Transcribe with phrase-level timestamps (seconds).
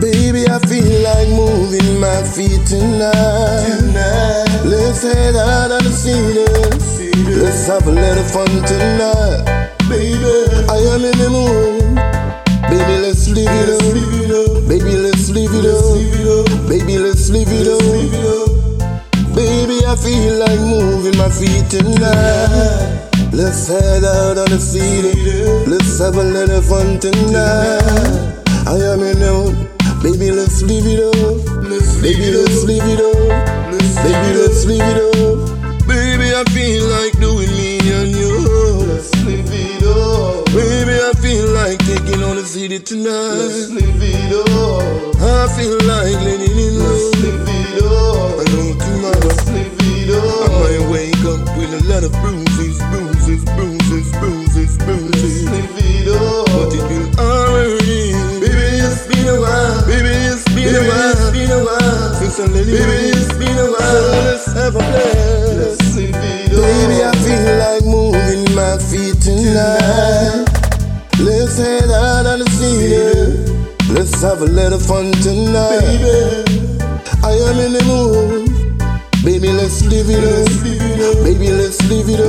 [0.00, 3.80] Baby, I feel like moving my feet tonight.
[3.80, 6.78] Tonight, Let's head out on the cedar.
[6.80, 9.72] cedar, Let's have a little fun tonight.
[9.88, 10.36] baby.
[10.68, 11.96] I am in the mood.
[12.68, 14.68] Baby, let's live it up.
[14.68, 16.68] Baby, let's live it up.
[16.68, 17.80] Baby, let's live it up.
[19.34, 23.08] Baby, I feel like moving my feet tonight.
[23.32, 25.70] Let's head out on the cedar.
[25.70, 28.42] Let's have a little fun tonight.
[28.66, 29.75] I am in the mood.
[30.06, 31.14] Baby, let's live it up.
[32.00, 33.18] Baby, let's live it up.
[34.06, 35.88] Baby, let's live it up.
[35.88, 38.86] Baby, I feel like doing me and you.
[38.86, 40.46] Let's live it up.
[40.54, 43.34] Baby, I feel like taking on the city tonight.
[43.34, 45.16] Let's live it up.
[45.18, 45.95] I feel like
[62.38, 62.76] I let you.
[62.76, 63.80] Baby, it's been a while.
[63.80, 65.56] So let's have a it.
[66.50, 70.44] Baby, I feel like moving my feet tonight.
[71.18, 73.40] Let's head out on the cedar.
[73.94, 75.80] Let's have a little fun tonight.
[75.80, 76.76] Baby,
[77.24, 78.48] I am in the mood.
[79.24, 80.48] Baby, let's live it up.
[80.62, 81.24] live it up.
[81.24, 82.25] Baby, let's live it up.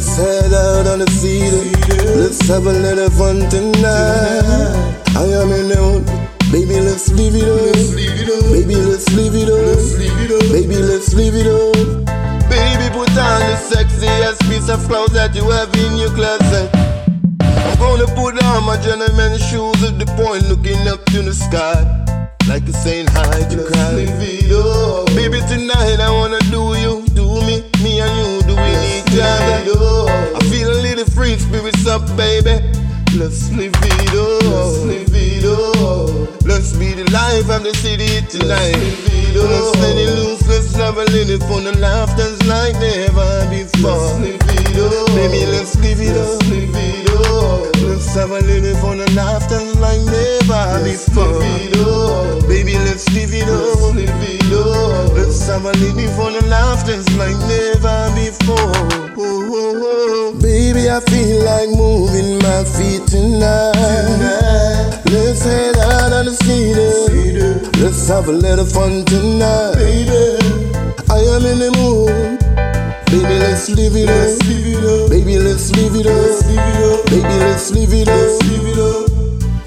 [0.00, 1.60] Let's head out on the cedar.
[2.16, 4.96] Let's have a little fun tonight.
[5.12, 6.08] I am in the mood.
[6.48, 7.76] Baby, let's live it up.
[8.48, 10.40] Baby, let's live it up.
[10.48, 11.76] Baby, let's live it up.
[12.48, 16.72] Baby, put on the sexiest piece of clothes that you have in your closet.
[17.44, 21.76] I'm gonna put on my gentleman shoes at the point looking up to the sky.
[22.48, 23.92] Like a saying hi to Let's cry.
[24.00, 25.12] live it up.
[25.12, 27.29] Baby, tonight I wanna do you, do
[32.00, 32.56] up, baby.
[33.16, 34.42] Let's live it up.
[34.44, 36.44] Let's live it up.
[36.46, 38.76] Let's be the life of the city tonight.
[38.76, 39.50] Let's live it up.
[39.50, 43.90] Let's let it loose, let's have a little fun and laughter's like never before.
[43.92, 45.06] Let's live it up.
[45.14, 46.50] Baby, let's live it Let's up.
[46.50, 47.76] live it up.
[47.82, 51.26] Let's have a little fun and laughter's like never Let's before.
[51.38, 52.48] live it up.
[52.48, 53.94] Baby, let's live it Let's up.
[53.94, 55.12] live it up.
[55.14, 58.79] Let's have a little fun and laughter's like never before.
[61.44, 63.72] Like moving my feet tonight.
[63.74, 67.00] Tonight, Let's head out on the cedar.
[67.82, 69.74] Let's have a little fun tonight.
[69.74, 70.38] baby.
[71.10, 72.38] I am in the mood.
[73.10, 75.10] Baby, let's live it up.
[75.10, 77.06] Baby, let's live it up.
[77.10, 78.40] Baby, let's live it up.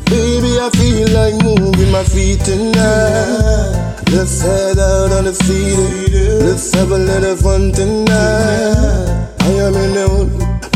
[0.06, 4.00] Baby, I feel like moving my feet tonight.
[4.12, 6.46] Let's head out on the cedar.
[6.46, 9.28] Let's have a little fun tonight.
[9.40, 10.23] I am in the mood.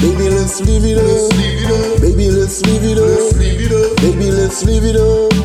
[0.02, 2.02] Baby, let's live it up.
[2.02, 3.98] Baby, let's live it up.
[3.98, 5.37] Baby, let's live it up.